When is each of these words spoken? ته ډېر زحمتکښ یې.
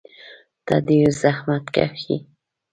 ته 0.65 0.75
ډېر 0.87 1.07
زحمتکښ 1.21 1.99
یې. 2.09 2.17